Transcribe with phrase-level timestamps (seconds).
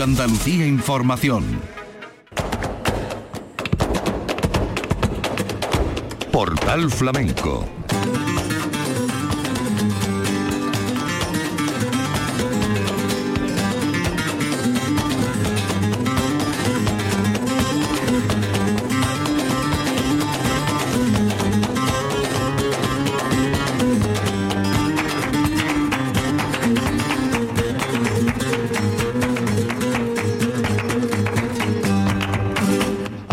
[0.00, 1.44] Andalucía Información.
[6.32, 7.81] Portal Flamenco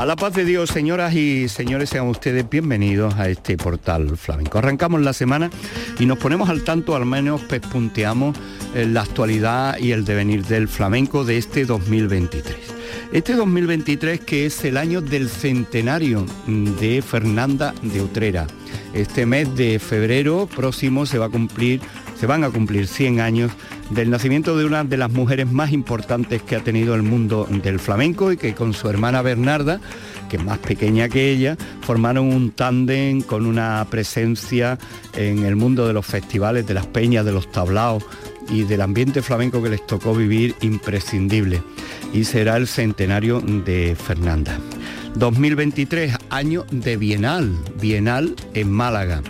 [0.09, 4.57] la paz de Dios, señoras y señores, sean ustedes bienvenidos a este portal flamenco.
[4.57, 5.51] Arrancamos la semana
[5.99, 8.35] y nos ponemos al tanto, al menos pespunteamos
[8.73, 12.57] eh, la actualidad y el devenir del flamenco de este 2023.
[13.11, 18.47] Este 2023 que es el año del centenario de Fernanda de Utrera.
[18.95, 21.81] Este mes de febrero próximo se va a cumplir,
[22.19, 23.51] se van a cumplir 100 años
[23.89, 27.79] del nacimiento de una de las mujeres más importantes que ha tenido el mundo del
[27.79, 29.81] flamenco y que con su hermana Bernarda,
[30.29, 34.77] que es más pequeña que ella, formaron un tándem con una presencia
[35.13, 38.05] en el mundo de los festivales, de las peñas, de los tablaos
[38.49, 41.61] y del ambiente flamenco que les tocó vivir imprescindible.
[42.13, 44.57] Y será el centenario de Fernanda.
[45.15, 49.21] 2023, año de Bienal, Bienal en Málaga.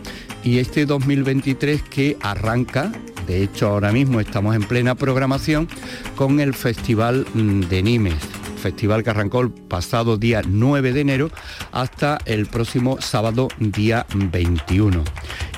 [0.44, 2.92] Y este 2023 que arranca
[3.30, 5.68] de hecho, ahora mismo estamos en plena programación
[6.16, 8.16] con el Festival mm, de Nimes,
[8.60, 11.30] festival que arrancó el pasado día 9 de enero
[11.72, 15.04] hasta el próximo sábado día 21.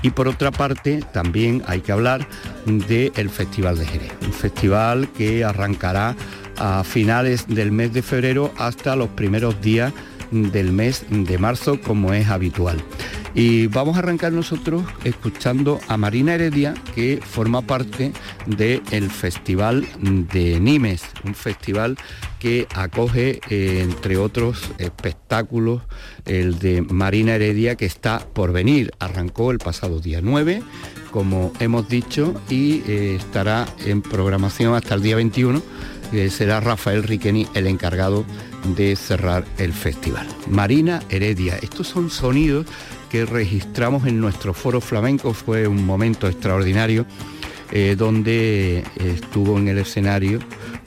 [0.01, 2.27] Y por otra parte, también hay que hablar
[2.65, 6.17] del Festival de Jerez, un festival que arrancará
[6.57, 9.93] a finales del mes de febrero hasta los primeros días
[10.31, 12.83] del mes de marzo como es habitual.
[13.33, 18.11] Y vamos a arrancar nosotros escuchando a Marina Heredia, que forma parte
[18.45, 21.97] del Festival de Nimes, un festival
[22.39, 25.81] que acoge, eh, entre otros espectáculos,
[26.25, 28.91] el de Marina Heredia, que está por venir.
[28.99, 30.61] Arrancó el pasado día 9,
[31.11, 35.61] como hemos dicho, y eh, estará en programación hasta el día 21.
[36.11, 38.25] que será Rafael Riqueni el encargado
[38.75, 40.27] de cerrar el festival.
[40.49, 42.65] Marina Heredia, estos son sonidos
[43.11, 47.05] que registramos en nuestro foro flamenco, fue un momento extraordinario
[47.71, 50.39] eh, donde estuvo en el escenario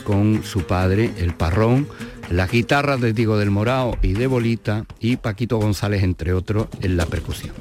[0.05, 1.87] con su padre, el parrón,
[2.31, 6.97] las guitarras de Diego del Morao y de Bolita y Paquito González, entre otros, en
[6.97, 7.55] la percusión.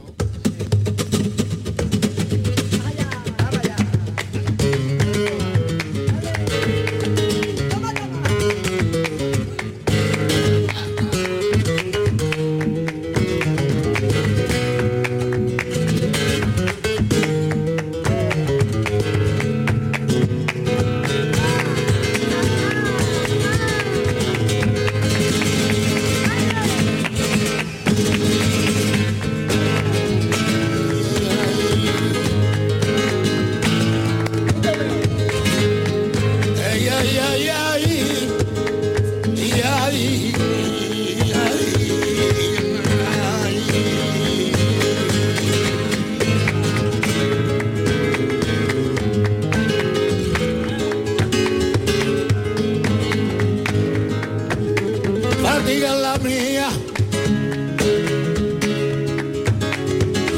[55.83, 56.69] Látiga la mía.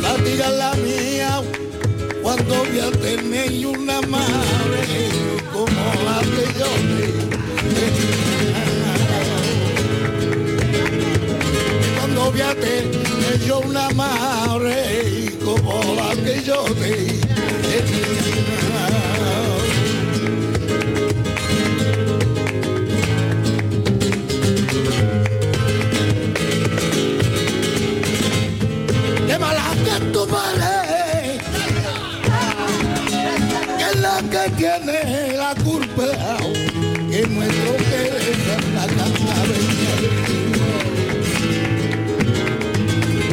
[0.02, 1.44] Látiga la mía.
[2.24, 4.88] Cuando voy a tener una madre
[5.54, 7.06] como la que yo te.
[12.00, 17.26] Cuando voy a tener yo una madre como la que yo te.
[34.52, 36.04] tiene la culpa
[37.10, 39.36] que nuestro querer la cansa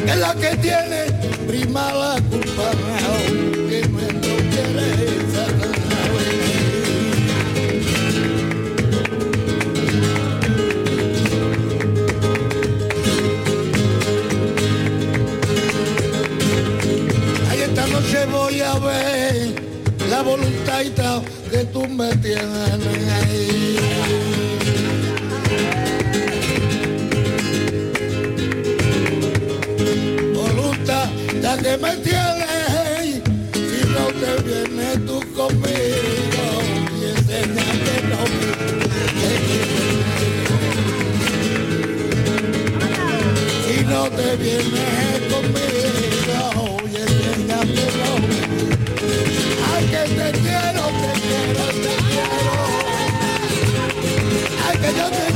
[0.07, 1.13] Es la que tiene
[1.47, 2.22] prima la
[20.37, 23.77] voluntad que tú me tienes ahí.
[30.35, 31.09] Voluntad
[31.63, 36.45] que me tienes si no te vienes tú conmigo,
[36.99, 38.51] y enséñame no me
[43.67, 46.12] Si no te vienes conmigo.
[49.93, 52.55] que te quiero, te quiero, te quiero.
[54.67, 55.32] Ay, que yo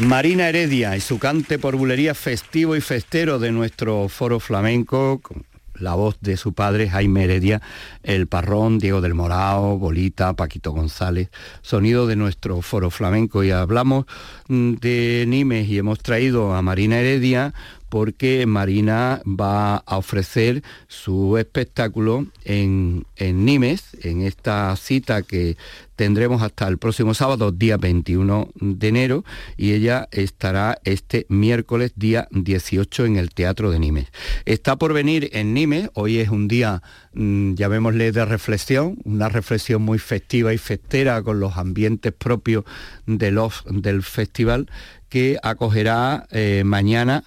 [0.00, 5.44] Marina Heredia y su cante por bulería festivo y festero de nuestro foro flamenco, con
[5.74, 7.60] la voz de su padre Jaime Heredia,
[8.04, 11.30] el parrón, Diego del Morao, Bolita, Paquito González,
[11.62, 13.42] sonido de nuestro foro flamenco.
[13.42, 14.06] Y hablamos
[14.46, 17.52] mm, de Nimes y hemos traído a Marina Heredia
[17.88, 25.56] porque Marina va a ofrecer su espectáculo en, en Nimes, en esta cita que
[25.96, 29.24] tendremos hasta el próximo sábado, día 21 de enero,
[29.56, 34.06] y ella estará este miércoles, día 18, en el Teatro de Nimes.
[34.44, 36.82] Está por venir en Nimes, hoy es un día,
[37.14, 42.64] mm, llamémosle de reflexión, una reflexión muy festiva y festera con los ambientes propios
[43.06, 43.28] de
[43.66, 44.70] del festival,
[45.08, 47.24] que acogerá eh, mañana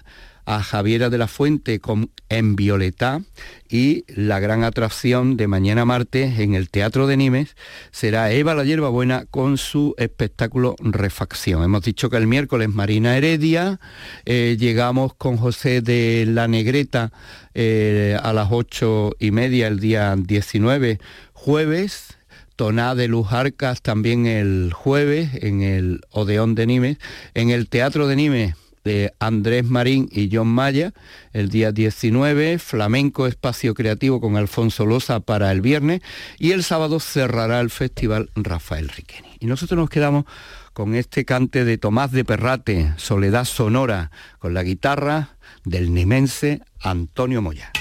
[0.52, 3.22] a Javiera de la Fuente con En Violeta
[3.70, 7.56] y la gran atracción de mañana martes en el Teatro de Nimes
[7.92, 11.64] será Eva la Hierbabuena con su espectáculo Refacción.
[11.64, 13.80] Hemos dicho que el miércoles Marina Heredia,
[14.26, 17.14] eh, llegamos con José de la Negreta
[17.54, 21.00] eh, a las ocho y media el día 19
[21.32, 22.18] jueves,
[22.58, 26.98] Toná de Luz Arcas también el jueves en el Odeón de Nimes,
[27.36, 30.94] en el Teatro de Nimes de Andrés Marín y John Maya,
[31.34, 36.02] el día 19, Flamenco Espacio Creativo con Alfonso Loza para el viernes
[36.40, 39.38] y el sábado cerrará el festival Rafael Riqueni.
[39.40, 40.26] Y nosotros nos quedamos
[40.74, 45.36] con este cante de Tomás de Perrate, Soledad Sonora, con la guitarra
[45.66, 47.72] del nimense Antonio Moya.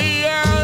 [0.00, 0.57] Y la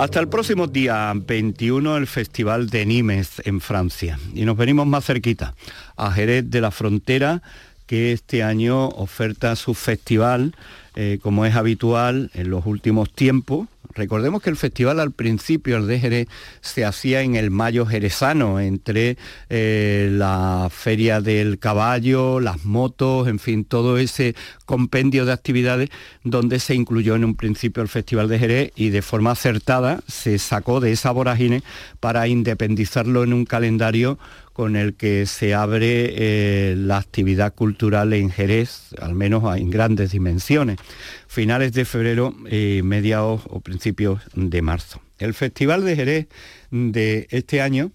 [0.00, 4.18] Hasta el próximo día 21 el Festival de Nimes en Francia.
[4.32, 5.54] Y nos venimos más cerquita,
[5.94, 7.42] a Jerez de la Frontera,
[7.86, 10.54] que este año oferta su festival,
[10.96, 13.68] eh, como es habitual en los últimos tiempos.
[13.94, 16.28] Recordemos que el festival al principio, el de Jerez,
[16.60, 19.16] se hacía en el Mayo Jerezano, entre
[19.48, 25.90] eh, la Feria del Caballo, las motos, en fin, todo ese compendio de actividades
[26.22, 30.38] donde se incluyó en un principio el Festival de Jerez y de forma acertada se
[30.38, 31.62] sacó de esa vorágine
[31.98, 34.18] para independizarlo en un calendario
[34.52, 40.12] con el que se abre eh, la actividad cultural en Jerez, al menos en grandes
[40.12, 40.78] dimensiones,
[41.26, 45.00] finales de febrero, eh, mediados o principios de marzo.
[45.18, 46.26] El Festival de Jerez
[46.70, 47.92] de este año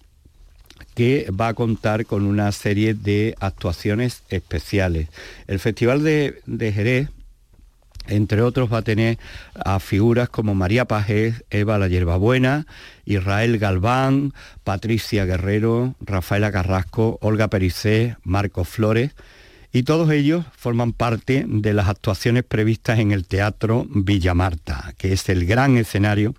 [0.93, 5.09] que va a contar con una serie de actuaciones especiales.
[5.47, 7.09] El Festival de Jerez
[8.07, 9.17] entre otros va a tener
[9.53, 12.67] a figuras como María Pajés, Eva la Yerbabuena,
[13.05, 19.11] Israel Galván, Patricia Guerrero, Rafaela Carrasco, Olga Pericé, Marcos Flores,
[19.71, 25.11] y todos ellos forman parte de las actuaciones previstas en el Teatro Villa Marta, que
[25.11, 26.33] es el gran escenario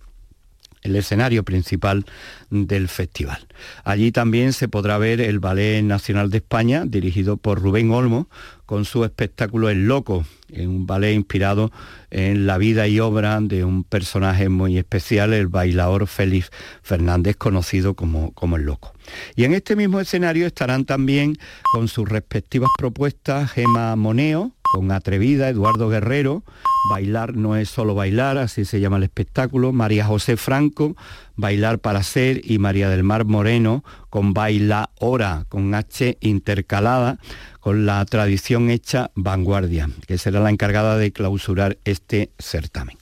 [0.86, 2.06] el escenario principal
[2.50, 3.46] del festival.
[3.84, 8.28] Allí también se podrá ver el Ballet Nacional de España, dirigido por Rubén Olmo,
[8.66, 10.24] con su espectáculo El Loco,
[10.56, 11.72] un ballet inspirado
[12.10, 16.50] en la vida y obra de un personaje muy especial, el bailador Félix
[16.82, 18.92] Fernández, conocido como, como El Loco.
[19.36, 21.38] Y en este mismo escenario estarán también
[21.72, 26.42] con sus respectivas propuestas Gema Moneo, con Atrevida, Eduardo Guerrero,
[26.88, 29.72] Bailar no es solo bailar, así se llama el espectáculo.
[29.72, 30.96] María José Franco,
[31.36, 37.18] Bailar para ser y María del Mar Moreno con Baila Hora, con H intercalada,
[37.60, 42.96] con la tradición hecha vanguardia, que será la encargada de clausurar este certamen.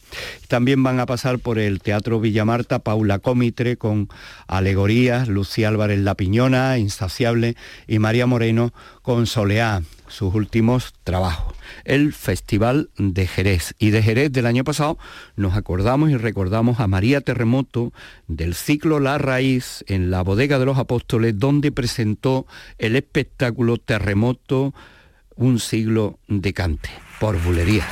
[0.49, 4.09] También van a pasar por el Teatro Villamarta Paula Comitre con
[4.49, 11.54] Alegorías, Lucía Álvarez La Piñona, Insaciable y María Moreno con Soleá, sus últimos trabajos.
[11.84, 13.74] El Festival de Jerez.
[13.78, 14.98] Y de Jerez del año pasado
[15.36, 17.92] nos acordamos y recordamos a María Terremoto
[18.28, 22.46] del ciclo La Raíz en la Bodega de los Apóstoles, donde presentó
[22.78, 24.74] el espectáculo Terremoto,
[25.36, 27.86] un siglo de cante, por bulería.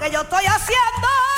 [0.00, 1.29] Que yo estoy haciendo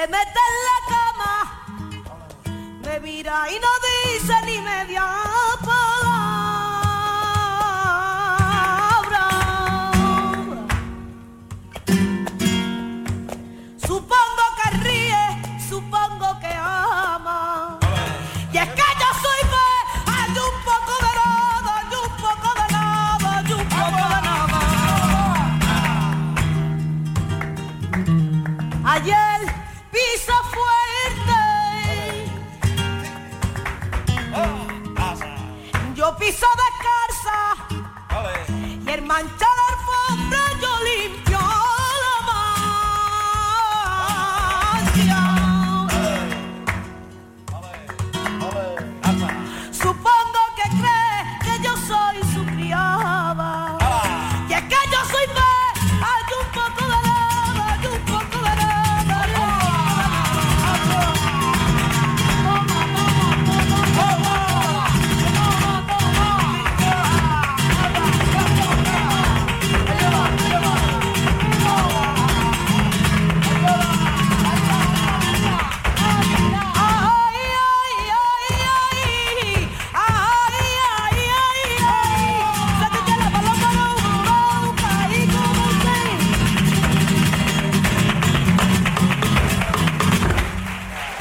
[0.00, 1.34] Se mete en la cama.
[2.86, 5.04] Me mira y no dice ni media
[5.60, 5.89] palabra.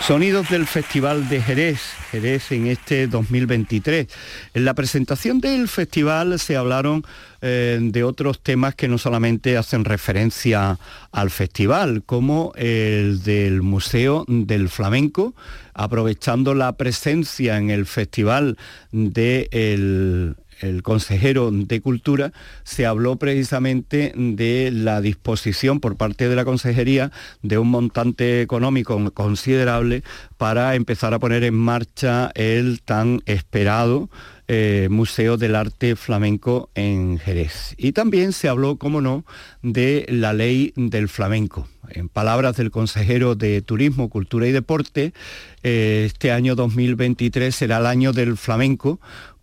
[0.10, 1.80] Sonidos del Festival de Jerez,
[2.10, 4.07] Jerez en este 2023.
[4.55, 7.03] En la presentación del festival se hablaron
[7.43, 10.80] eh, de otros temas que no solamente hacen referencia
[11.12, 15.36] al festival, como el del Museo del Flamenco,
[15.76, 18.57] aprovechando la presencia en el festival
[18.91, 22.32] del el consejero de Cultura,
[22.64, 29.12] se habló precisamente de la disposición por parte de la Consejería de un montante económico
[29.12, 30.03] considerable
[30.38, 34.10] para empezar a poner en marcha el tan esperado
[34.51, 37.76] eh, Museo del Arte Flamenco en Jerez.
[37.78, 39.24] Y también se habló, como no,
[39.62, 41.68] de la ley del flamenco.
[41.91, 45.14] En palabras del consejero de Turismo, Cultura y Deporte,
[45.62, 48.99] eh, este año 2023 será el año del flamenco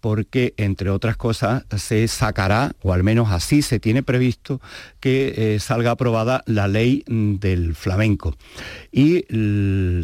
[0.06, 4.60] porque, entre otras cosas, se sacará, o al menos así se tiene previsto,
[5.00, 8.36] que eh, salga aprobada la ley mm, del flamenco.
[8.92, 9.24] Y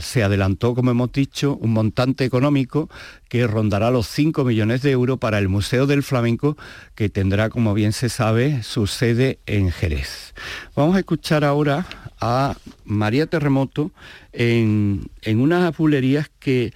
[0.01, 2.91] se adelantó, como hemos dicho, un montante económico
[3.29, 6.57] que rondará los 5 millones de euros para el Museo del Flamenco,
[6.97, 10.35] que tendrá, como bien se sabe, su sede en Jerez.
[10.75, 11.87] Vamos a escuchar ahora
[12.21, 13.93] a María Terremoto
[14.33, 16.73] en, en unas bulerías que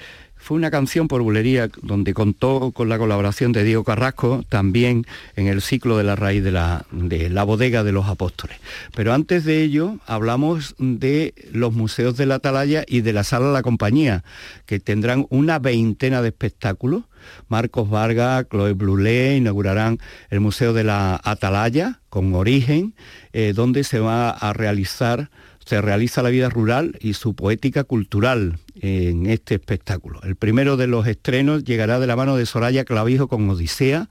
[0.46, 5.48] fue una canción por bulería donde contó con la colaboración de Diego Carrasco, también en
[5.48, 8.56] el ciclo de la raíz de la, de la bodega de los apóstoles.
[8.94, 13.50] Pero antes de ello hablamos de los museos de la Atalaya y de la Sala
[13.50, 14.22] La Compañía,
[14.66, 17.02] que tendrán una veintena de espectáculos.
[17.48, 19.98] Marcos Vargas, Chloe Blulé inaugurarán
[20.30, 22.94] el Museo de la Atalaya con origen,
[23.32, 25.28] eh, donde se va a realizar
[25.66, 30.20] se realiza la vida rural y su poética cultural en este espectáculo.
[30.22, 34.08] El primero de los estrenos llegará de la mano de Soraya Clavijo con Odisea.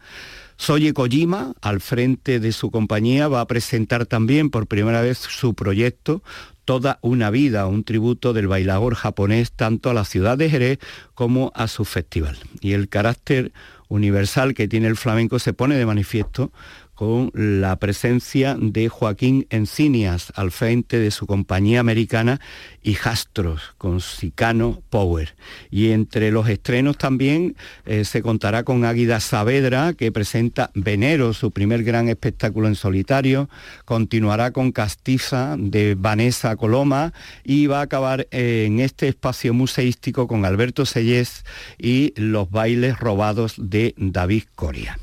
[0.58, 5.54] Soye Kojima, al frente de su compañía, va a presentar también por primera vez su
[5.54, 6.22] proyecto
[6.66, 10.80] Toda una vida, un tributo del bailador japonés tanto a la ciudad de Jerez
[11.14, 12.40] como a su festival.
[12.60, 13.52] Y el carácter
[13.88, 16.52] universal que tiene el flamenco se pone de manifiesto
[16.96, 22.40] con la presencia de Joaquín Encinias al frente de su compañía americana
[22.82, 25.36] y Jastros con Sicano Power.
[25.70, 31.52] Y entre los estrenos también eh, se contará con Águida Saavedra que presenta Venero, su
[31.52, 33.50] primer gran espectáculo en solitario,
[33.84, 40.46] continuará con Castiza de Vanessa Coloma y va a acabar en este espacio museístico con
[40.46, 41.44] Alberto Sellés
[41.78, 44.98] y los bailes robados de David Coria.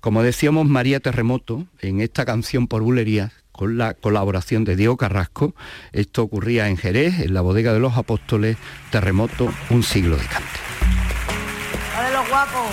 [0.00, 5.56] Como decíamos, María Terremoto, en esta canción por bulerías, con la colaboración de Diego Carrasco,
[5.92, 8.56] esto ocurría en Jerez, en la bodega de los apóstoles,
[8.92, 10.48] Terremoto, un siglo de cante.
[11.96, 12.70] ¡Dale los guapos!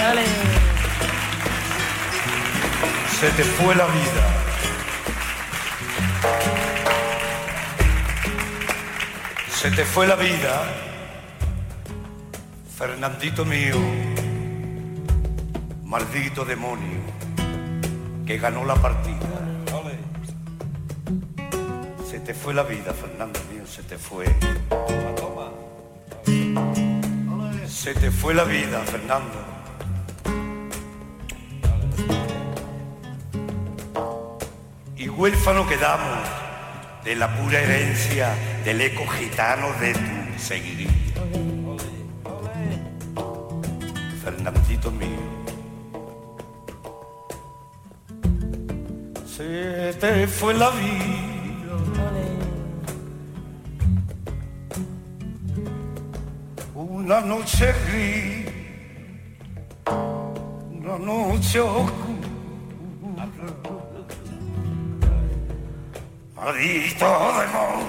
[0.00, 0.22] Dale.
[3.18, 4.44] Se te fue la vida.
[9.50, 10.87] Se te fue la vida
[12.78, 13.74] Fernandito mío,
[15.82, 17.00] maldito demonio,
[18.24, 19.16] que ganó la partida.
[22.08, 24.26] Se te fue la vida, Fernando mío, se te fue.
[27.66, 29.44] Se te fue la vida, Fernando.
[34.96, 36.28] Y huérfano quedamos
[37.04, 40.97] de la pura herencia del eco gitano de tu seguidilla.
[44.38, 45.18] Fernandito mío.
[49.26, 50.94] Se te fue la vida.
[56.74, 58.46] Una noche gris,
[60.70, 61.98] una noche oscura.
[66.36, 67.06] Maldito
[67.40, 67.86] demonio,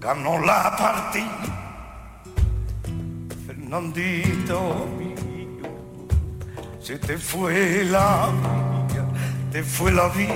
[0.00, 1.55] ganó la partida.
[3.66, 5.68] Fernandito mío,
[6.80, 8.28] se te fue la
[8.86, 9.08] vida,
[9.50, 10.34] te fue la vida.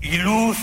[0.00, 0.58] Y luz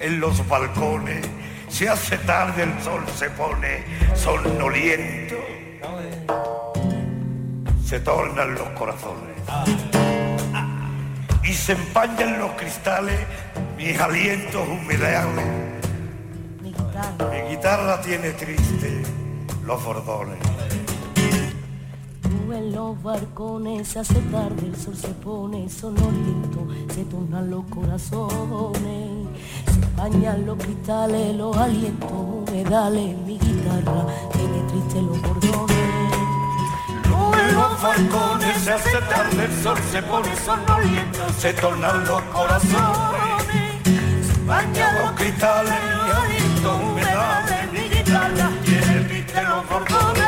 [0.00, 1.24] en los balcones,
[1.68, 3.84] se hace tarde, el sol se pone
[4.16, 5.36] sonoliento.
[7.86, 9.36] Se tornan los corazones.
[11.44, 13.20] Y se empañan los cristales,
[13.76, 15.67] mis alientos humedales.
[17.68, 19.02] Guitarra tiene triste
[19.66, 20.38] los bordones.
[22.22, 29.28] Tú en los barcones hace tarde, el sol se pone sonoliento, se tornan los corazones,
[29.66, 35.76] se bañan los cristales, los alientos, humedales, mi guitarra tiene triste los bordones.
[37.02, 42.22] Tú en los balcones se hace tarde, el sol se pone sonoliento, se tornan los
[42.22, 43.44] corazones,
[44.26, 46.77] se bañan los cristales, mi aliento,
[48.08, 50.24] guitarra tiene triste los bordones.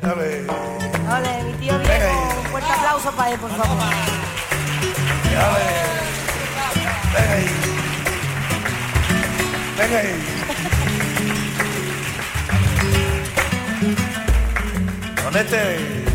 [0.00, 0.44] Dale,
[1.08, 3.78] Dale, mi tío Venga Diego, un fuerte aplauso para él, por favor.
[5.34, 5.68] dale.
[7.14, 7.48] Ven ahí.
[9.78, 10.12] Ven ahí.
[15.24, 15.56] Ponete.
[15.56, 16.07] Dale.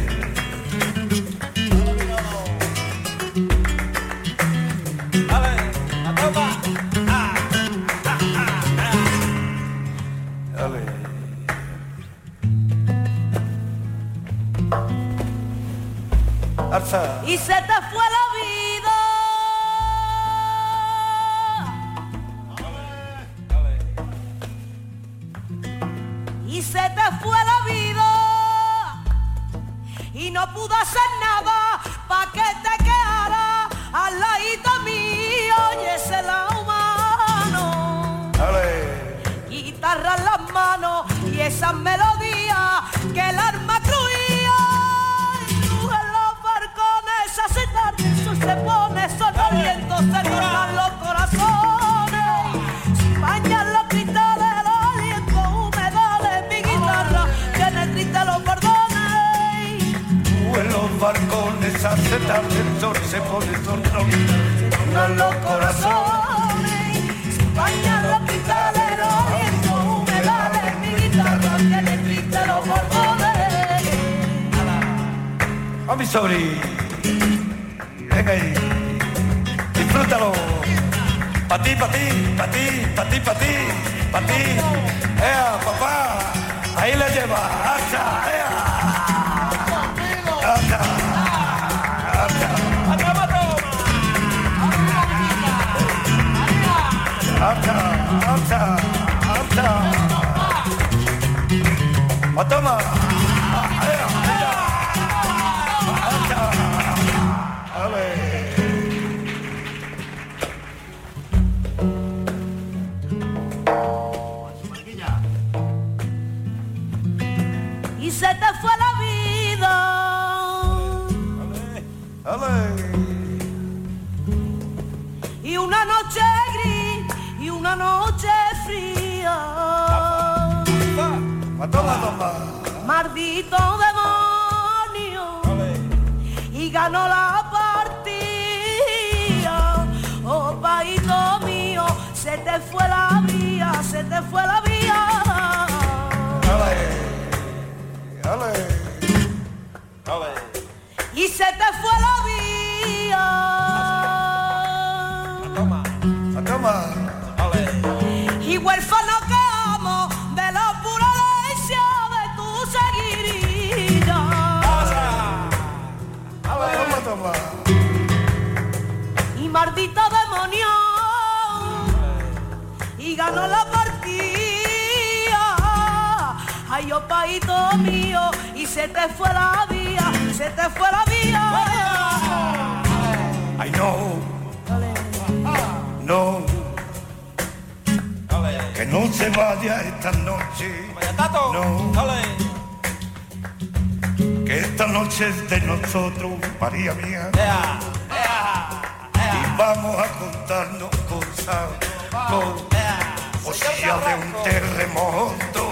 [202.15, 205.69] O sea, de un terremoto.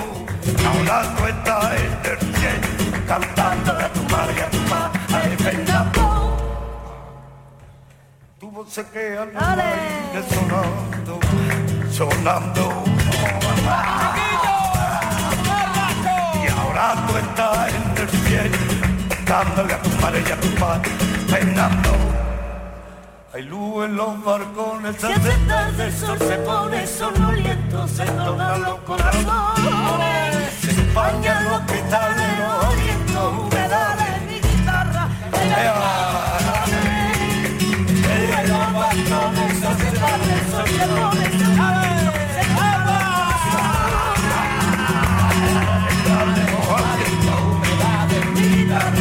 [0.66, 5.36] Ahora tú estás en cantando a tu madre y a tu padre.
[5.44, 5.92] Venga,
[8.40, 11.20] tu voz se queda aire sonando,
[11.92, 12.84] sonando.
[16.44, 18.58] Y ahora tú estás en el cielo,
[19.26, 20.92] dándole a tu madre y a tu padre,
[21.30, 22.21] peinando.
[23.34, 28.62] Hay luz en los balcones, Si hace tarde el sol se pone sonoliento, se tornan
[28.62, 30.54] los corazones.
[30.60, 35.08] se empañan los cristales, los Vientos humedales, mi guitarra.
[38.38, 43.82] En los balcones, se hace tarde el sol se pone sonoliento, se tornan los corazones.
[48.36, 49.01] Mi guitarra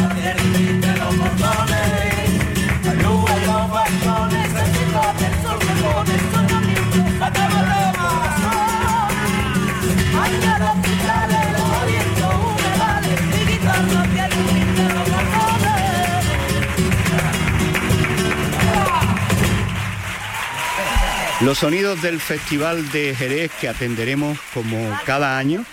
[21.43, 24.77] Los sonidos del Festival de Jerez que atenderemos como
[25.07, 25.65] cada año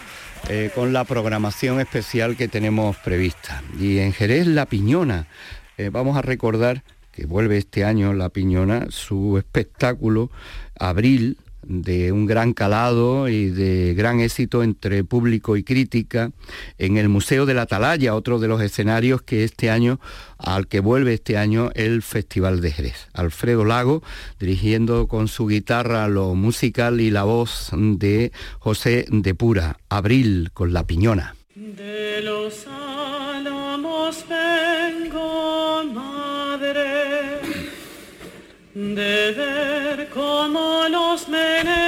[0.48, 3.62] eh, con la programación especial que tenemos prevista.
[3.78, 5.26] Y en Jerez La Piñona,
[5.76, 10.30] eh, vamos a recordar que vuelve este año La Piñona, su espectáculo
[10.78, 11.36] Abril,
[11.68, 16.32] de un gran calado y de gran éxito entre público y crítica
[16.78, 20.00] en el Museo de la Atalaya, otro de los escenarios que este año,
[20.38, 23.08] al que vuelve este año el Festival de Jerez.
[23.12, 24.02] Alfredo Lago
[24.40, 30.72] dirigiendo con su guitarra lo musical y la voz de José de Pura, Abril con
[30.72, 31.34] la piñona.
[38.74, 41.87] De ver cómo los menea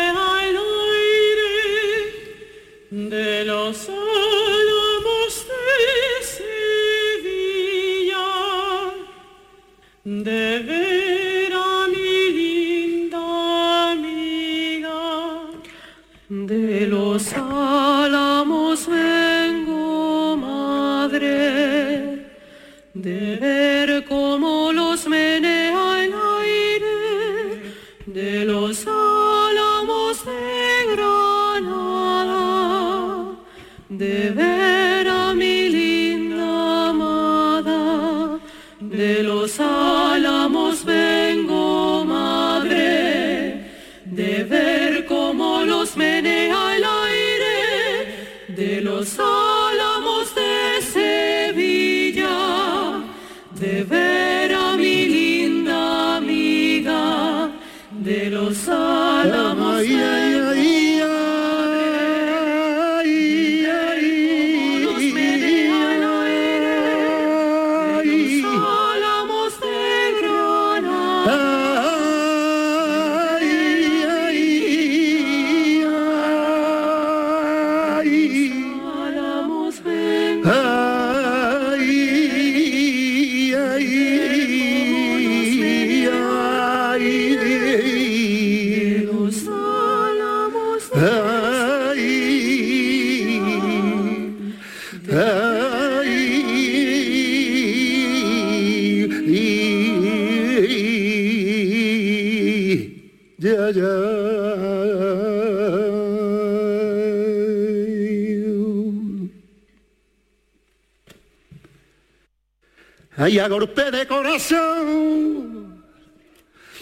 [113.30, 115.84] Ay, a golpe de corazón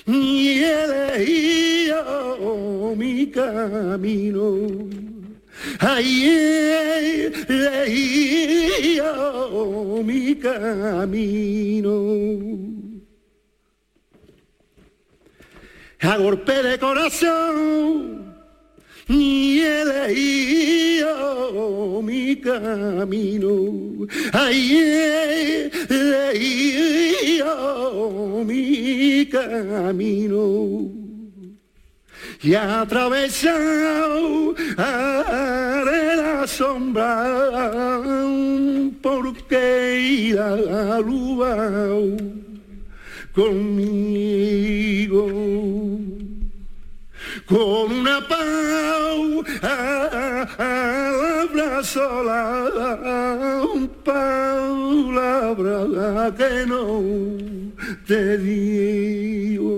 [0.06, 1.94] y elegido
[2.96, 4.56] mi camino.
[5.78, 6.24] Ay,
[7.50, 9.12] elegido
[10.02, 11.92] mi camino.
[16.00, 18.17] A golpe de corazón
[19.08, 21.06] y he elegido
[22.02, 24.06] mi camino.
[24.32, 27.48] Ay, he elegido
[28.44, 30.92] mi camino.
[32.40, 38.00] Y atravesado de la sombra
[39.02, 41.44] porque la luz.
[43.34, 45.26] Conmigo
[47.48, 49.44] con una palabra
[51.82, 52.70] sola,
[54.04, 54.44] palabra
[56.36, 57.02] que no
[58.06, 59.68] te digo.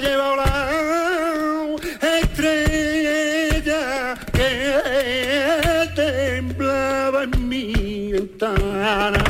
[0.00, 9.24] Ha llevado la estrella que temblaba en mi ventana?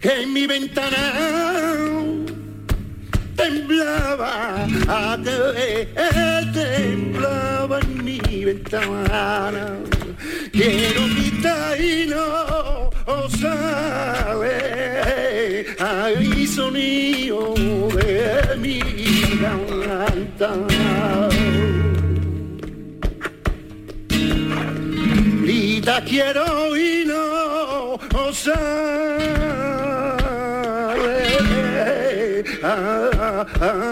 [0.00, 1.12] Que en mi ventana
[3.36, 5.88] temblaba, a que
[6.52, 9.78] temblaba en mi ventana.
[10.52, 11.06] Quiero
[11.78, 12.06] y
[13.06, 14.54] no sale,
[15.78, 17.54] hay sonido
[17.94, 18.80] de mi
[19.40, 20.50] garganta.
[25.42, 27.98] Grita quiero y no
[28.32, 28.84] sale,
[32.62, 33.22] hay
[33.60, 33.91] sonido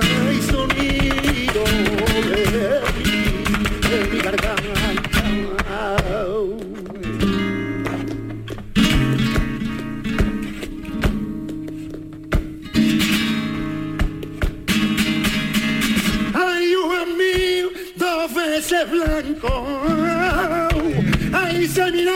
[21.33, 22.13] ay se mira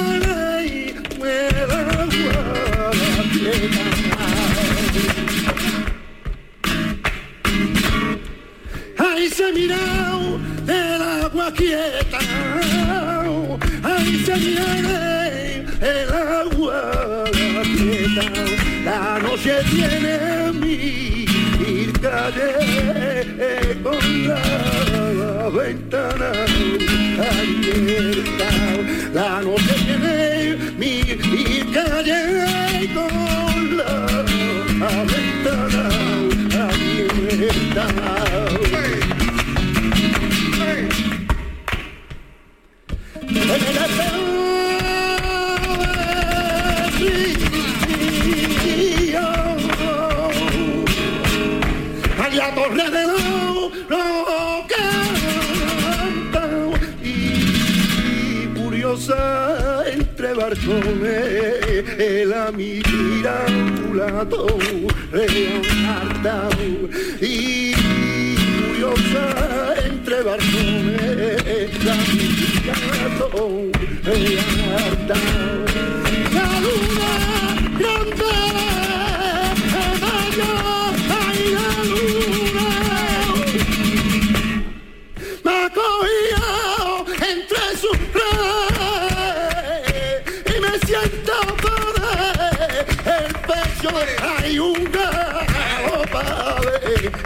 [0.65, 2.07] y muera
[8.99, 9.77] Ay se mira
[10.67, 12.19] del agua quieta,
[13.83, 15.29] ay se mira
[15.81, 17.25] el agua
[17.77, 18.25] quieta,
[18.85, 21.27] la noche tiene mi
[22.01, 22.53] calle
[23.83, 24.74] con la
[25.49, 26.33] ventana
[27.19, 28.51] abierta,
[29.13, 31.03] la noche tiene mi
[31.73, 33.87] calle con la
[35.05, 35.85] ventana
[36.69, 37.85] abierta.
[43.47, 44.14] Ay,
[60.67, 63.45] curiosa entre barcones la mira
[63.95, 64.47] lado,
[65.13, 66.49] Leonardo,
[67.21, 71.97] y curiosa entre barcones, la
[72.67, 73.71] gato,
[74.05, 75.15] Leonardo,
[75.67, 75.74] la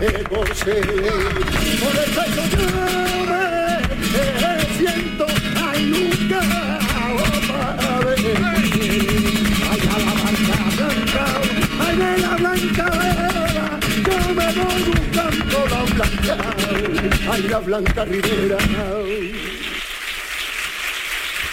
[0.01, 0.81] ver José
[1.81, 2.67] por pecho yo
[4.13, 4.25] me
[4.77, 5.27] siento
[5.57, 8.19] hay un gato para ver
[9.71, 11.25] ay a la barca blanca
[11.81, 13.67] ay de la blanca vera
[14.07, 16.35] yo me voy buscando la blanca
[17.33, 18.59] ay la blanca ribera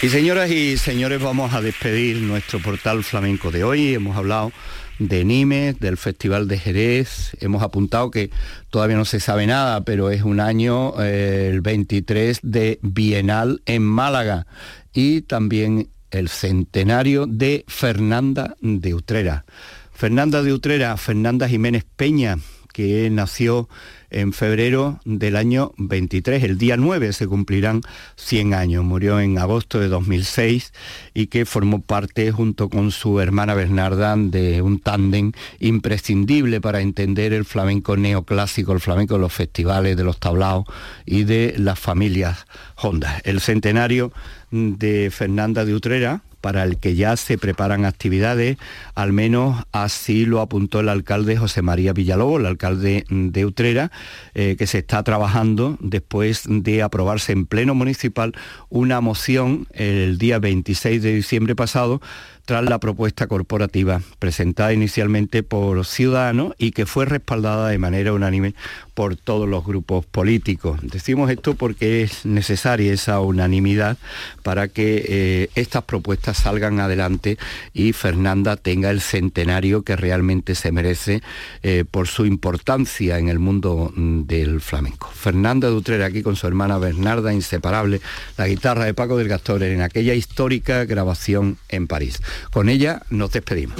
[0.02, 3.94] Y señoras y señores, vamos a despedir nuestro portal flamenco de hoy.
[3.94, 4.52] Hemos hablado
[5.00, 7.36] de Nimes, del Festival de Jerez.
[7.40, 8.30] Hemos apuntado que
[8.70, 13.84] todavía no se sabe nada, pero es un año, eh, el 23 de Bienal en
[13.84, 14.48] Málaga.
[14.94, 19.46] Y también el centenario de Fernanda de Utrera.
[19.94, 22.38] Fernanda de Utrera, Fernanda Jiménez Peña,
[22.74, 23.70] que nació
[24.16, 27.82] en febrero del año 23, el día 9 se cumplirán
[28.16, 30.72] 100 años, murió en agosto de 2006
[31.14, 37.34] y que formó parte junto con su hermana Bernarda de un tándem imprescindible para entender
[37.34, 40.66] el flamenco neoclásico, el flamenco de los festivales, de los tablaos
[41.06, 42.48] y de las familias
[42.78, 43.22] hondas.
[43.26, 44.14] El centenario
[44.50, 48.58] de Fernanda de Utrera, para el que ya se preparan actividades,
[48.94, 53.92] al menos así lo apuntó el alcalde José María Villalobos, el alcalde de Utrera,
[54.36, 58.34] eh, que se está trabajando después de aprobarse en pleno municipal
[58.70, 62.00] una moción el día 26 de diciembre pasado
[62.46, 68.54] tras la propuesta corporativa presentada inicialmente por Ciudadanos y que fue respaldada de manera unánime
[68.94, 70.80] por todos los grupos políticos.
[70.82, 73.98] Decimos esto porque es necesaria esa unanimidad
[74.42, 77.38] para que eh, estas propuestas salgan adelante
[77.74, 81.22] y Fernanda tenga el centenario que realmente se merece
[81.64, 85.12] eh, por su importancia en el mundo mm, del flamenco.
[85.14, 88.02] Fernanda Dutrera aquí con su hermana Bernarda, inseparable,
[88.38, 92.22] la guitarra de Paco del Gastor en aquella histórica grabación en París.
[92.52, 93.80] Con ella nos despedimos.